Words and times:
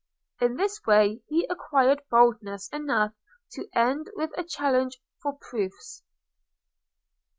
In 0.41 0.55
this 0.55 0.83
way 0.87 1.21
he 1.27 1.45
acquired 1.47 2.01
boldness 2.09 2.69
enough 2.73 3.13
to 3.51 3.67
end 3.75 4.09
with 4.15 4.31
a 4.35 4.43
challenge 4.43 4.97
for 5.21 5.33
proofs. 5.37 6.01